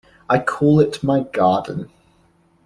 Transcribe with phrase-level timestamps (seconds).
[0.27, 1.91] I call it my garden.